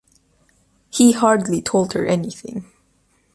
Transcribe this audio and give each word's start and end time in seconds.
He 0.89 1.11
hardly 1.11 1.61
told 1.61 1.93
her 1.93 2.07
anything. 2.07 2.65